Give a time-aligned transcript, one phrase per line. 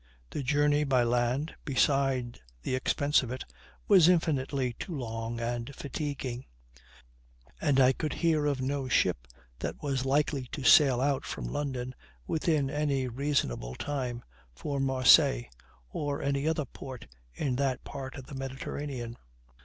[0.31, 3.43] The Journey by land, beside the expense of it,
[3.87, 6.45] was infinitely too long and fatiguing;
[7.61, 9.27] and I could hear of no ship
[9.59, 11.93] that was likely to set out from London,
[12.25, 14.23] within any reasonable time,
[14.55, 15.45] for Marseilles,
[15.91, 17.05] or any other port
[17.35, 19.17] in that part of the Mediterranean.